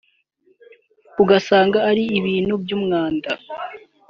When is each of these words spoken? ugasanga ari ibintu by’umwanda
ugasanga 1.23 1.77
ari 1.89 2.03
ibintu 2.19 2.53
by’umwanda 2.61 3.29